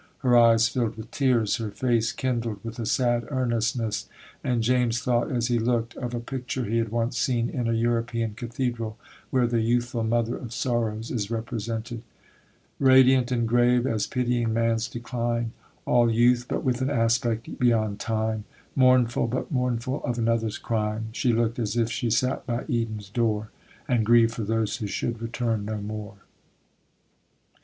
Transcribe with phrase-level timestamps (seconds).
[0.23, 4.09] Her eyes filled with tears, her face kindled with a sad earnestness,
[4.43, 7.73] and James thought, as he looked, of a picture he had once seen in a
[7.73, 8.97] European cathedral,
[9.29, 12.01] where the youthful Mother of Sorrows is represented,
[12.79, 15.51] 'Radiant and grave, as pitying man's decline;
[15.85, 18.45] All youth, but with an aspect beyond time;
[18.75, 23.51] Mournful, but mournful of another's crime; She looked as if she sat by Eden's door,
[23.87, 26.15] And grieved for those who should return no more.